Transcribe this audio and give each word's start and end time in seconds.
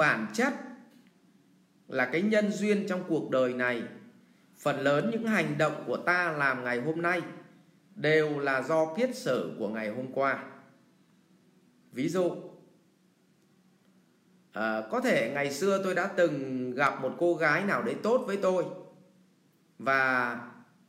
bản 0.00 0.26
chất 0.32 0.54
là 1.88 2.08
cái 2.12 2.22
nhân 2.22 2.52
duyên 2.52 2.86
trong 2.88 3.04
cuộc 3.08 3.30
đời 3.30 3.54
này. 3.54 3.82
Phần 4.58 4.80
lớn 4.80 5.10
những 5.12 5.26
hành 5.26 5.58
động 5.58 5.84
của 5.86 5.96
ta 5.96 6.32
làm 6.32 6.64
ngày 6.64 6.80
hôm 6.80 7.02
nay 7.02 7.22
đều 7.94 8.38
là 8.38 8.62
do 8.62 8.94
kiết 8.94 9.16
sử 9.16 9.56
của 9.58 9.68
ngày 9.68 9.88
hôm 9.90 10.12
qua. 10.12 10.44
Ví 11.92 12.08
dụ 12.08 12.36
à, 14.52 14.82
có 14.90 15.00
thể 15.00 15.30
ngày 15.34 15.52
xưa 15.52 15.80
tôi 15.84 15.94
đã 15.94 16.06
từng 16.06 16.70
gặp 16.74 17.02
một 17.02 17.16
cô 17.18 17.34
gái 17.34 17.64
nào 17.64 17.82
đấy 17.82 17.96
tốt 18.02 18.24
với 18.26 18.36
tôi 18.36 18.64
và 19.78 20.38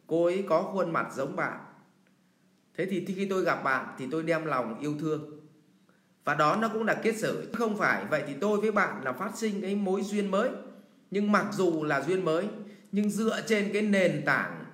cô 0.08 0.26
ấy 0.26 0.46
có 0.50 0.62
khuôn 0.62 0.92
mặt 0.92 1.08
giống 1.16 1.36
bạn. 1.36 1.60
Thế 2.78 2.86
thì 2.86 3.06
khi 3.06 3.28
tôi 3.30 3.44
gặp 3.44 3.64
bạn 3.64 3.96
thì 3.98 4.08
tôi 4.12 4.24
đem 4.24 4.46
lòng 4.46 4.80
yêu 4.80 4.96
thương 5.00 5.41
và 6.26 6.36
đó 6.36 6.58
nó 6.62 6.68
cũng 6.68 6.86
là 6.86 6.94
kết 6.94 7.18
sở 7.18 7.36
không 7.54 7.78
phải 7.78 8.06
vậy 8.10 8.24
thì 8.28 8.34
tôi 8.42 8.62
với 8.62 8.72
bạn 8.72 9.04
là 9.04 9.14
phát 9.14 9.38
sinh 9.38 9.62
cái 9.62 9.76
mối 9.76 10.02
duyên 10.02 10.32
mới. 10.32 10.50
Nhưng 11.12 11.32
mặc 11.32 11.46
dù 11.52 11.84
là 11.84 12.02
duyên 12.02 12.26
mới 12.26 12.48
nhưng 12.92 13.10
dựa 13.10 13.42
trên 13.48 13.70
cái 13.74 13.82
nền 13.82 14.22
tảng 14.26 14.66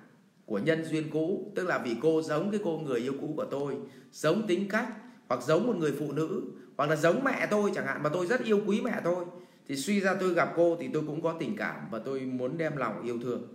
của 0.46 0.58
nhân 0.58 0.84
duyên 0.84 1.10
cũ 1.10 1.52
tức 1.54 1.66
là 1.66 1.78
vì 1.78 1.96
cô 2.02 2.22
giống 2.22 2.50
cái 2.50 2.60
cô 2.64 2.78
người 2.78 3.00
yêu 3.00 3.14
cũ 3.20 3.32
của 3.36 3.44
tôi 3.44 3.76
giống 4.12 4.46
tính 4.46 4.68
cách 4.68 4.88
hoặc 5.28 5.42
giống 5.42 5.66
một 5.66 5.76
người 5.76 5.92
phụ 5.98 6.12
nữ 6.12 6.42
hoặc 6.76 6.90
là 6.90 6.96
giống 6.96 7.24
mẹ 7.24 7.46
tôi 7.50 7.70
chẳng 7.74 7.86
hạn 7.86 8.02
mà 8.02 8.10
tôi 8.10 8.26
rất 8.26 8.44
yêu 8.44 8.60
quý 8.66 8.80
mẹ 8.80 9.00
tôi 9.04 9.24
thì 9.68 9.76
suy 9.76 10.00
ra 10.00 10.14
tôi 10.20 10.34
gặp 10.34 10.52
cô 10.56 10.76
thì 10.80 10.88
tôi 10.92 11.02
cũng 11.06 11.22
có 11.22 11.36
tình 11.40 11.56
cảm 11.56 11.76
và 11.90 11.98
tôi 11.98 12.20
muốn 12.20 12.58
đem 12.58 12.76
lòng 12.76 13.02
yêu 13.02 13.18
thương. 13.22 13.48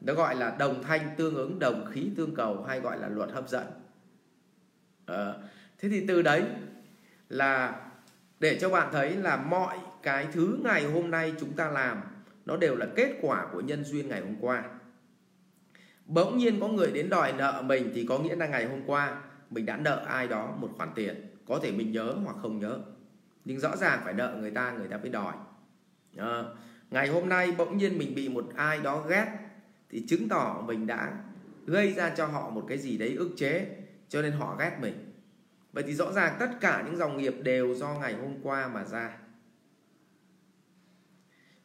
Nó 0.00 0.14
gọi 0.14 0.36
là 0.36 0.56
đồng 0.58 0.82
thanh 0.82 1.10
tương 1.16 1.34
ứng 1.34 1.58
đồng 1.58 1.86
khí 1.90 2.10
tương 2.16 2.34
cầu 2.34 2.62
hay 2.62 2.80
gọi 2.80 2.98
là 2.98 3.08
luật 3.08 3.30
hấp 3.30 3.48
dẫn. 3.48 3.66
À, 5.06 5.34
thế 5.78 5.88
thì 5.88 6.06
từ 6.08 6.22
đấy 6.22 6.42
là 7.30 7.80
để 8.40 8.58
cho 8.60 8.70
bạn 8.70 8.88
thấy 8.92 9.16
là 9.16 9.36
mọi 9.36 9.78
cái 10.02 10.26
thứ 10.32 10.58
ngày 10.64 10.84
hôm 10.84 11.10
nay 11.10 11.32
chúng 11.40 11.52
ta 11.52 11.70
làm 11.70 12.02
nó 12.46 12.56
đều 12.56 12.76
là 12.76 12.86
kết 12.96 13.14
quả 13.20 13.46
của 13.52 13.60
nhân 13.60 13.84
duyên 13.84 14.08
ngày 14.08 14.20
hôm 14.20 14.36
qua. 14.40 14.64
Bỗng 16.06 16.38
nhiên 16.38 16.60
có 16.60 16.68
người 16.68 16.90
đến 16.92 17.10
đòi 17.10 17.32
nợ 17.32 17.62
mình 17.66 17.90
thì 17.94 18.06
có 18.08 18.18
nghĩa 18.18 18.36
là 18.36 18.46
ngày 18.46 18.66
hôm 18.66 18.80
qua 18.86 19.22
mình 19.50 19.66
đã 19.66 19.76
nợ 19.76 20.04
ai 20.06 20.28
đó 20.28 20.54
một 20.58 20.70
khoản 20.76 20.88
tiền 20.94 21.30
có 21.46 21.60
thể 21.62 21.72
mình 21.72 21.92
nhớ 21.92 22.14
hoặc 22.24 22.36
không 22.42 22.58
nhớ. 22.58 22.78
Nhưng 23.44 23.60
rõ 23.60 23.76
ràng 23.76 24.00
phải 24.04 24.14
nợ 24.14 24.36
người 24.40 24.50
ta 24.50 24.72
người 24.72 24.88
ta 24.88 24.96
mới 24.96 25.10
đòi. 25.10 25.34
À, 26.16 26.42
ngày 26.90 27.08
hôm 27.08 27.28
nay 27.28 27.52
bỗng 27.58 27.76
nhiên 27.76 27.98
mình 27.98 28.14
bị 28.14 28.28
một 28.28 28.46
ai 28.56 28.80
đó 28.80 29.04
ghét 29.08 29.26
thì 29.90 30.04
chứng 30.08 30.28
tỏ 30.28 30.62
mình 30.66 30.86
đã 30.86 31.12
gây 31.66 31.92
ra 31.92 32.10
cho 32.16 32.26
họ 32.26 32.50
một 32.50 32.64
cái 32.68 32.78
gì 32.78 32.98
đấy 32.98 33.14
ức 33.18 33.30
chế 33.36 33.76
cho 34.08 34.22
nên 34.22 34.32
họ 34.32 34.56
ghét 34.58 34.78
mình 34.80 35.09
vậy 35.72 35.84
thì 35.86 35.94
rõ 35.94 36.12
ràng 36.12 36.36
tất 36.40 36.50
cả 36.60 36.82
những 36.86 36.96
dòng 36.96 37.18
nghiệp 37.18 37.34
đều 37.42 37.74
do 37.74 37.94
ngày 37.94 38.14
hôm 38.14 38.34
qua 38.42 38.68
mà 38.68 38.84
ra. 38.84 39.18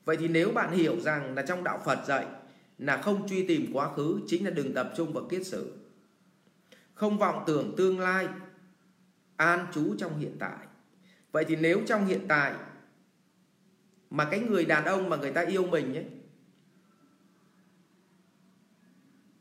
Vậy 0.06 0.18
thì 0.18 0.28
nếu 0.28 0.52
bạn 0.52 0.72
hiểu 0.72 1.00
rằng 1.00 1.36
là 1.36 1.42
trong 1.42 1.64
đạo 1.64 1.82
phật 1.86 2.06
dạy 2.08 2.26
là 2.78 3.02
không 3.02 3.28
truy 3.28 3.48
tìm 3.48 3.70
quá 3.74 3.94
khứ 3.96 4.20
chính 4.28 4.46
là 4.46 4.52
đừng 4.52 4.74
tập 4.74 4.94
trung 4.96 5.14
vào 5.14 5.28
kiết 5.30 5.46
sử 5.46 5.74
không 6.96 7.18
vọng 7.18 7.44
tưởng 7.48 7.74
tương 7.78 8.00
lai, 8.00 8.28
an 9.36 9.68
trú 9.74 9.96
trong 9.98 10.20
hiện 10.20 10.36
tại. 10.40 10.68
Vậy 11.32 11.46
thì 11.48 11.56
nếu 11.56 11.82
trong 11.88 12.06
hiện 12.06 12.26
tại 12.28 12.54
mà 14.10 14.28
cái 14.32 14.40
người 14.40 14.66
đàn 14.66 14.86
ông 14.86 15.10
mà 15.10 15.18
người 15.18 15.32
ta 15.32 15.42
yêu 15.42 15.68
mình 15.68 15.98
ấy, 15.98 16.06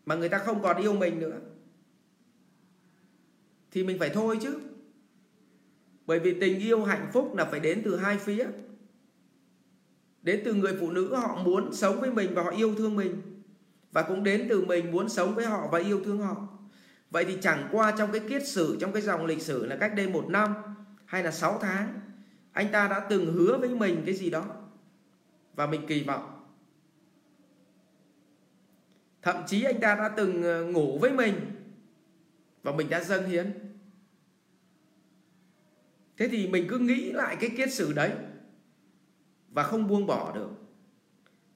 mà 0.06 0.14
người 0.14 0.28
ta 0.28 0.38
không 0.38 0.62
còn 0.62 0.76
yêu 0.76 0.92
mình 0.92 1.18
nữa 1.18 1.40
thì 3.74 3.84
mình 3.84 3.98
phải 3.98 4.10
thôi 4.10 4.38
chứ. 4.42 4.60
Bởi 6.06 6.20
vì 6.20 6.40
tình 6.40 6.58
yêu 6.60 6.84
hạnh 6.84 7.10
phúc 7.12 7.34
là 7.34 7.44
phải 7.44 7.60
đến 7.60 7.82
từ 7.84 7.96
hai 7.96 8.18
phía. 8.18 8.46
Đến 10.22 10.40
từ 10.44 10.54
người 10.54 10.76
phụ 10.80 10.90
nữ 10.90 11.14
họ 11.14 11.42
muốn 11.44 11.72
sống 11.72 12.00
với 12.00 12.10
mình 12.10 12.34
và 12.34 12.42
họ 12.42 12.50
yêu 12.50 12.74
thương 12.74 12.96
mình, 12.96 13.22
và 13.92 14.02
cũng 14.02 14.24
đến 14.24 14.46
từ 14.48 14.64
mình 14.64 14.92
muốn 14.92 15.08
sống 15.08 15.34
với 15.34 15.46
họ 15.46 15.68
và 15.72 15.78
yêu 15.78 16.00
thương 16.04 16.18
họ. 16.18 16.48
Vậy 17.10 17.24
thì 17.24 17.36
chẳng 17.40 17.68
qua 17.72 17.94
trong 17.98 18.12
cái 18.12 18.20
kiết 18.28 18.48
sử, 18.48 18.76
trong 18.80 18.92
cái 18.92 19.02
dòng 19.02 19.26
lịch 19.26 19.42
sử 19.42 19.66
là 19.66 19.76
cách 19.76 19.92
đây 19.96 20.08
một 20.08 20.26
năm 20.28 20.54
hay 21.04 21.22
là 21.22 21.30
sáu 21.30 21.58
tháng, 21.62 22.00
anh 22.52 22.72
ta 22.72 22.88
đã 22.88 23.06
từng 23.10 23.32
hứa 23.32 23.58
với 23.58 23.68
mình 23.68 24.02
cái 24.06 24.14
gì 24.14 24.30
đó 24.30 24.44
và 25.54 25.66
mình 25.66 25.86
kỳ 25.86 26.04
vọng. 26.04 26.46
Thậm 29.22 29.36
chí 29.46 29.62
anh 29.62 29.80
ta 29.80 29.94
đã 29.94 30.08
từng 30.08 30.42
ờ, 30.42 30.64
ngủ 30.64 30.98
với 30.98 31.10
mình 31.10 31.53
và 32.64 32.72
mình 32.72 32.88
đã 32.90 33.04
dâng 33.04 33.28
hiến. 33.28 33.52
Thế 36.16 36.28
thì 36.28 36.48
mình 36.48 36.66
cứ 36.68 36.78
nghĩ 36.78 37.12
lại 37.12 37.36
cái 37.40 37.50
kiết 37.56 37.72
sử 37.72 37.92
đấy 37.92 38.12
và 39.48 39.62
không 39.62 39.86
buông 39.86 40.06
bỏ 40.06 40.32
được. 40.34 40.50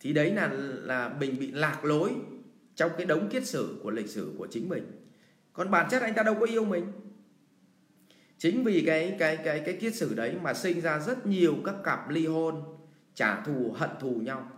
Thì 0.01 0.13
đấy 0.13 0.35
là 0.35 0.49
là 0.53 1.09
mình 1.21 1.39
bị 1.39 1.51
lạc 1.51 1.85
lối 1.85 2.11
trong 2.75 2.91
cái 2.97 3.07
đống 3.07 3.29
kiết 3.29 3.47
sử 3.47 3.81
của 3.83 3.91
lịch 3.91 4.09
sử 4.09 4.35
của 4.39 4.47
chính 4.51 4.69
mình. 4.69 4.85
Còn 5.53 5.71
bản 5.71 5.89
chất 5.91 6.03
anh 6.03 6.15
ta 6.15 6.23
đâu 6.23 6.35
có 6.41 6.47
yêu 6.47 6.65
mình. 6.65 6.93
Chính 8.39 8.65
vì 8.65 8.83
cái 8.87 9.17
cái 9.19 9.37
cái 9.37 9.63
cái 9.65 9.77
kiết 9.81 9.95
sử 9.95 10.15
đấy 10.15 10.37
mà 10.43 10.55
sinh 10.55 10.81
ra 10.81 10.99
rất 10.99 11.27
nhiều 11.27 11.57
các 11.65 11.75
cặp 11.85 12.09
ly 12.09 12.27
hôn, 12.27 12.63
trả 13.15 13.41
thù, 13.41 13.75
hận 13.77 13.91
thù 14.01 14.11
nhau. 14.11 14.51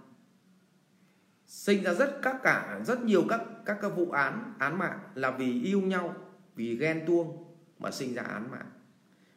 Sinh 1.47 1.83
ra 1.83 1.95
rất 1.95 2.19
các 2.23 2.37
cả, 2.43 2.81
rất 2.87 3.03
nhiều 3.03 3.25
các 3.29 3.41
các 3.65 3.79
các 3.83 3.89
vụ 3.89 4.11
án 4.11 4.55
án 4.59 4.79
mạng 4.79 4.99
là 5.15 5.31
vì 5.31 5.63
yêu 5.63 5.81
nhau 5.81 6.17
vì 6.61 6.77
ghen 6.77 7.05
tuông 7.07 7.45
mà 7.79 7.91
sinh 7.91 8.15
ra 8.15 8.23
án 8.23 8.51
mạng. 8.51 8.71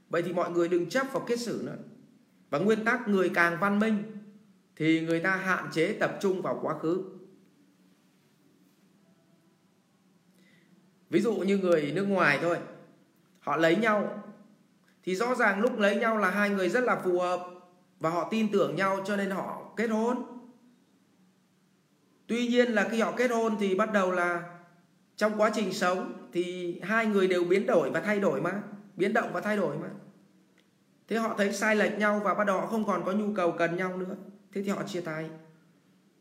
Vậy 0.10 0.22
thì 0.22 0.34
mọi 0.34 0.52
người 0.52 0.68
đừng 0.68 0.90
chấp 0.90 1.08
vào 1.14 1.24
kết 1.28 1.40
xử 1.40 1.62
nữa. 1.66 1.78
Và 2.50 2.60
nguyên 2.60 2.86
tắc 2.86 3.08
người 3.08 3.30
càng 3.30 3.60
văn 3.60 3.80
minh 3.80 4.04
thì 4.76 5.02
người 5.02 5.20
ta 5.20 5.36
hạn 5.36 5.70
chế 5.72 5.98
tập 6.00 6.18
trung 6.22 6.42
vào 6.42 6.60
quá 6.62 6.80
khứ. 6.80 7.04
Ví 11.10 11.22
dụ 11.22 11.36
như 11.36 11.58
người 11.58 11.92
nước 11.96 12.06
ngoài 12.06 12.40
thôi, 12.42 12.58
họ 13.40 13.58
lấy 13.58 13.76
nhau 13.76 14.24
thì 15.04 15.16
rõ 15.16 15.36
ràng 15.36 15.60
lúc 15.62 15.80
lấy 15.80 15.96
nhau 15.96 16.18
là 16.18 16.30
hai 16.30 16.50
người 16.50 16.70
rất 16.70 16.84
là 16.84 17.02
phù 17.04 17.20
hợp 17.20 17.40
và 18.00 18.10
họ 18.10 18.28
tin 18.32 18.52
tưởng 18.52 18.76
nhau 18.76 19.04
cho 19.06 19.16
nên 19.16 19.30
họ 19.30 19.74
kết 19.78 19.88
hôn. 19.88 20.24
Tuy 22.28 22.48
nhiên 22.48 22.72
là 22.72 22.90
khi 22.92 23.02
họ 23.02 23.14
kết 23.18 23.32
hôn 23.32 23.58
thì 23.60 23.76
bắt 23.76 23.94
đầu 23.94 24.12
là 24.12 24.50
trong 25.24 25.42
quá 25.42 25.52
trình 25.54 25.74
sống 25.74 26.14
thì 26.32 26.80
hai 26.84 27.06
người 27.06 27.28
đều 27.28 27.44
biến 27.44 27.66
đổi 27.66 27.92
và 27.92 28.02
thay 28.02 28.20
đổi 28.20 28.42
mà, 28.42 28.62
biến 28.96 29.14
động 29.14 29.34
và 29.34 29.42
thay 29.42 29.58
đổi 29.58 29.78
mà. 29.78 29.90
Thế 31.08 31.18
họ 31.18 31.36
thấy 31.38 31.54
sai 31.54 31.76
lệch 31.76 31.98
nhau 31.98 32.22
và 32.24 32.34
bắt 32.34 32.48
đầu 32.48 32.60
họ 32.60 32.68
không 32.68 32.86
còn 32.86 33.04
có 33.06 33.12
nhu 33.12 33.34
cầu 33.34 33.52
cần 33.52 33.78
nhau 33.78 33.98
nữa. 33.98 34.16
Thế 34.54 34.64
thì 34.64 34.70
họ 34.70 34.84
chia 34.84 35.02
tay. 35.02 35.30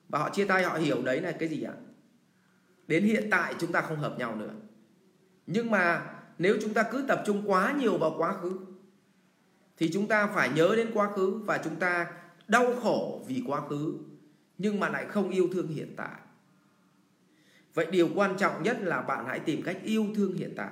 Và 0.08 0.18
họ 0.18 0.30
chia 0.30 0.44
tay, 0.44 0.64
họ 0.64 0.78
hiểu 0.78 1.02
đấy 1.02 1.20
là 1.20 1.32
cái 1.32 1.48
gì 1.48 1.62
ạ? 1.62 1.72
Đến 2.86 3.04
hiện 3.04 3.28
tại 3.30 3.54
chúng 3.58 3.72
ta 3.72 3.80
không 3.80 3.98
hợp 3.98 4.18
nhau 4.18 4.36
nữa. 4.36 4.50
Nhưng 5.46 5.70
mà 5.70 6.14
nếu 6.38 6.56
chúng 6.62 6.74
ta 6.74 6.82
cứ 6.82 7.04
tập 7.08 7.22
trung 7.26 7.42
quá 7.46 7.74
nhiều 7.78 7.98
vào 7.98 8.14
quá 8.18 8.32
khứ, 8.32 8.52
thì 9.76 9.91
chúng 9.92 10.08
ta 10.08 10.26
phải 10.26 10.50
nhớ 10.54 10.74
đến 10.76 10.91
quá 10.94 11.10
khứ 11.16 11.41
và 11.44 11.58
chúng 11.64 11.76
ta 11.76 12.12
đau 12.48 12.74
khổ 12.82 13.24
vì 13.28 13.42
quá 13.46 13.60
khứ, 13.68 13.94
nhưng 14.58 14.80
mà 14.80 14.88
lại 14.88 15.06
không 15.08 15.30
yêu 15.30 15.48
thương 15.52 15.68
hiện 15.68 15.94
tại 15.96 16.20
vậy 17.75 17.87
điều 17.91 18.09
quan 18.15 18.37
trọng 18.38 18.62
nhất 18.62 18.78
là 18.81 19.03
bạn 19.03 19.25
hãy 19.27 19.41
tìm 19.41 19.62
cách 19.62 19.78
yêu 19.84 20.06
thương 20.15 20.34
hiện 20.34 20.53
tại. 20.56 20.71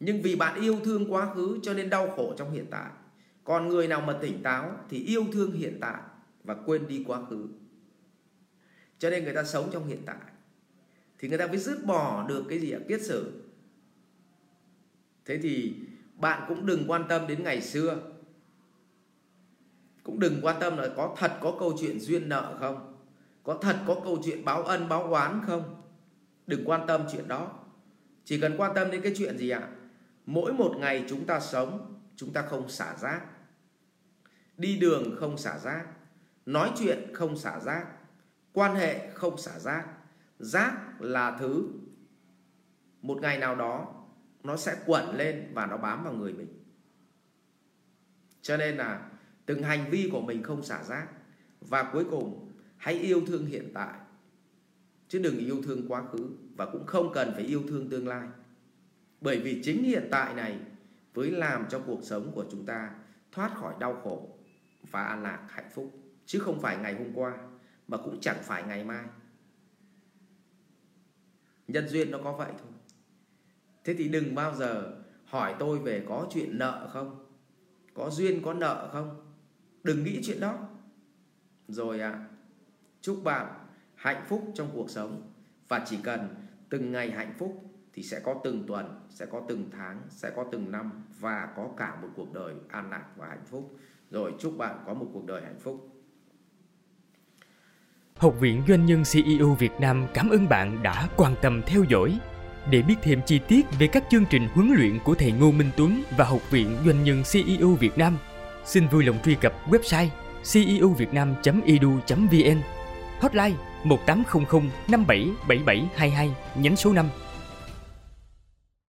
Nhưng 0.00 0.22
vì 0.22 0.36
bạn 0.36 0.60
yêu 0.60 0.80
thương 0.84 1.12
quá 1.12 1.34
khứ 1.34 1.58
cho 1.62 1.74
nên 1.74 1.90
đau 1.90 2.10
khổ 2.16 2.34
trong 2.36 2.52
hiện 2.52 2.66
tại. 2.70 2.90
Còn 3.44 3.68
người 3.68 3.88
nào 3.88 4.00
mà 4.00 4.18
tỉnh 4.22 4.42
táo 4.42 4.76
thì 4.88 5.04
yêu 5.04 5.26
thương 5.32 5.52
hiện 5.52 5.78
tại 5.80 6.02
và 6.44 6.54
quên 6.54 6.88
đi 6.88 7.04
quá 7.06 7.24
khứ. 7.30 7.48
Cho 8.98 9.10
nên 9.10 9.24
người 9.24 9.34
ta 9.34 9.44
sống 9.44 9.70
trong 9.72 9.86
hiện 9.86 10.02
tại. 10.06 10.16
Thì 11.18 11.28
người 11.28 11.38
ta 11.38 11.46
mới 11.46 11.58
dứt 11.58 11.86
bỏ 11.86 12.26
được 12.28 12.44
cái 12.48 12.58
gì 12.58 12.70
ạ? 12.70 12.78
Kiết 12.88 13.02
sử. 13.02 13.42
Thế 15.24 15.38
thì 15.42 15.74
bạn 16.16 16.44
cũng 16.48 16.66
đừng 16.66 16.84
quan 16.86 17.04
tâm 17.08 17.26
đến 17.26 17.42
ngày 17.42 17.62
xưa. 17.62 18.12
Cũng 20.02 20.20
đừng 20.20 20.40
quan 20.42 20.56
tâm 20.60 20.76
là 20.76 20.88
có 20.96 21.16
thật 21.18 21.38
có 21.40 21.56
câu 21.60 21.76
chuyện 21.80 22.00
duyên 22.00 22.28
nợ 22.28 22.56
không 22.60 22.99
có 23.42 23.58
thật 23.62 23.76
có 23.86 24.00
câu 24.04 24.18
chuyện 24.24 24.44
báo 24.44 24.62
ân, 24.62 24.88
báo 24.88 25.02
oán 25.02 25.42
không? 25.46 25.82
Đừng 26.46 26.64
quan 26.64 26.86
tâm 26.86 27.04
chuyện 27.12 27.28
đó. 27.28 27.52
Chỉ 28.24 28.40
cần 28.40 28.54
quan 28.56 28.74
tâm 28.74 28.90
đến 28.90 29.02
cái 29.02 29.12
chuyện 29.16 29.38
gì 29.38 29.50
ạ? 29.50 29.68
Mỗi 30.26 30.52
một 30.52 30.74
ngày 30.78 31.04
chúng 31.08 31.26
ta 31.26 31.40
sống, 31.40 32.00
chúng 32.16 32.32
ta 32.32 32.42
không 32.42 32.68
xả 32.68 32.96
rác. 33.00 33.20
Đi 34.56 34.76
đường 34.76 35.16
không 35.20 35.38
xả 35.38 35.58
rác. 35.58 35.86
Nói 36.46 36.72
chuyện 36.78 37.10
không 37.14 37.36
xả 37.36 37.60
rác. 37.60 37.86
Quan 38.52 38.74
hệ 38.74 39.10
không 39.10 39.38
xả 39.38 39.58
rác. 39.58 39.86
Rác 40.38 41.00
là 41.00 41.36
thứ 41.38 41.68
một 43.02 43.18
ngày 43.22 43.38
nào 43.38 43.54
đó 43.56 43.94
nó 44.42 44.56
sẽ 44.56 44.76
quẩn 44.86 45.16
lên 45.16 45.50
và 45.54 45.66
nó 45.66 45.76
bám 45.76 46.04
vào 46.04 46.12
người 46.12 46.32
mình. 46.32 46.64
Cho 48.42 48.56
nên 48.56 48.76
là 48.76 49.10
từng 49.46 49.62
hành 49.62 49.90
vi 49.90 50.08
của 50.12 50.20
mình 50.20 50.42
không 50.42 50.62
xả 50.62 50.84
rác. 50.84 51.06
Và 51.60 51.82
cuối 51.92 52.04
cùng 52.10 52.49
hãy 52.80 52.94
yêu 52.94 53.22
thương 53.26 53.46
hiện 53.46 53.70
tại 53.74 53.98
chứ 55.08 55.18
đừng 55.18 55.38
yêu 55.38 55.62
thương 55.62 55.88
quá 55.88 56.02
khứ 56.12 56.30
và 56.56 56.66
cũng 56.66 56.86
không 56.86 57.12
cần 57.14 57.32
phải 57.34 57.44
yêu 57.44 57.62
thương 57.68 57.90
tương 57.90 58.08
lai. 58.08 58.28
Bởi 59.20 59.40
vì 59.40 59.60
chính 59.62 59.84
hiện 59.84 60.08
tại 60.10 60.34
này 60.34 60.58
với 61.14 61.30
làm 61.30 61.66
cho 61.68 61.78
cuộc 61.86 62.00
sống 62.02 62.32
của 62.34 62.44
chúng 62.50 62.66
ta 62.66 62.94
thoát 63.32 63.54
khỏi 63.54 63.74
đau 63.78 64.00
khổ 64.04 64.38
và 64.90 65.04
an 65.04 65.22
lạc 65.22 65.46
hạnh 65.48 65.70
phúc 65.74 65.92
chứ 66.26 66.38
không 66.38 66.60
phải 66.60 66.76
ngày 66.76 66.94
hôm 66.94 67.12
qua 67.14 67.38
mà 67.88 67.96
cũng 67.96 68.20
chẳng 68.20 68.38
phải 68.42 68.62
ngày 68.62 68.84
mai. 68.84 69.04
Nhân 71.68 71.88
duyên 71.88 72.10
nó 72.10 72.18
có 72.24 72.32
vậy 72.32 72.52
thôi. 72.58 72.72
Thế 73.84 73.94
thì 73.94 74.08
đừng 74.08 74.34
bao 74.34 74.54
giờ 74.54 75.02
hỏi 75.24 75.54
tôi 75.58 75.78
về 75.78 76.04
có 76.08 76.28
chuyện 76.30 76.58
nợ 76.58 76.88
không 76.92 77.26
có 77.94 78.10
duyên 78.10 78.42
có 78.42 78.54
nợ 78.54 78.90
không. 78.92 79.34
Đừng 79.82 80.04
nghĩ 80.04 80.20
chuyện 80.24 80.40
đó. 80.40 80.68
Rồi 81.68 82.00
ạ 82.00 82.10
à, 82.10 82.26
chúc 83.00 83.24
bạn 83.24 83.46
hạnh 83.94 84.24
phúc 84.28 84.52
trong 84.54 84.70
cuộc 84.74 84.90
sống. 84.90 85.32
Và 85.68 85.84
chỉ 85.86 85.98
cần 86.02 86.34
từng 86.68 86.92
ngày 86.92 87.10
hạnh 87.10 87.34
phúc 87.38 87.64
thì 87.92 88.02
sẽ 88.02 88.20
có 88.20 88.34
từng 88.44 88.64
tuần 88.66 89.00
sẽ 89.10 89.26
có 89.26 89.42
từng 89.48 89.70
tháng 89.72 90.02
sẽ 90.08 90.30
có 90.36 90.44
từng 90.52 90.70
năm 90.70 90.90
và 91.20 91.48
có 91.56 91.68
cả 91.76 91.96
một 92.02 92.08
cuộc 92.16 92.32
đời 92.32 92.54
an 92.68 92.90
lạc 92.90 93.04
và 93.16 93.26
hạnh 93.26 93.44
phúc. 93.50 93.76
Rồi 94.10 94.34
chúc 94.38 94.58
bạn 94.58 94.82
có 94.86 94.94
một 94.94 95.06
cuộc 95.12 95.26
đời 95.26 95.42
hạnh 95.42 95.58
phúc. 95.60 95.88
Học 98.16 98.34
viện 98.40 98.62
Doanh 98.68 98.86
nhân 98.86 99.02
CEO 99.12 99.54
Việt 99.54 99.72
Nam 99.80 100.06
cảm 100.14 100.30
ơn 100.30 100.48
bạn 100.48 100.82
đã 100.82 101.08
quan 101.16 101.34
tâm 101.42 101.62
theo 101.66 101.84
dõi. 101.84 102.20
Để 102.70 102.82
biết 102.82 102.96
thêm 103.02 103.20
chi 103.26 103.40
tiết 103.48 103.66
về 103.78 103.86
các 103.86 104.04
chương 104.10 104.24
trình 104.30 104.48
huấn 104.54 104.72
luyện 104.76 104.98
của 105.04 105.14
thầy 105.14 105.32
Ngô 105.32 105.50
Minh 105.50 105.70
Tuấn 105.76 106.02
và 106.16 106.24
Học 106.24 106.50
viện 106.50 106.76
Doanh 106.84 107.04
nhân 107.04 107.22
CEO 107.32 107.68
Việt 107.68 107.98
Nam, 107.98 108.18
xin 108.64 108.86
vui 108.86 109.04
lòng 109.04 109.18
truy 109.24 109.34
cập 109.34 109.52
website 109.70 110.08
ceovietnam.edu.vn, 110.52 112.79
hotline 113.20 113.54
1800 113.84 114.70
577722 114.86 116.30
nhánh 116.54 116.76
số 116.76 116.92
5 116.92 117.06